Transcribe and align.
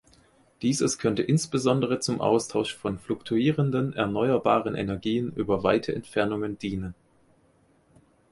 Dieses 0.63 0.97
könnte 0.97 1.21
insbesondere 1.21 1.99
zum 1.99 2.21
Austausch 2.21 2.73
von 2.75 2.97
fluktuierenden 2.97 3.93
erneuerbaren 3.93 4.73
Energien 4.73 5.31
über 5.33 5.61
weite 5.61 5.93
Entfernungen 5.93 6.57
dienen. 6.57 6.95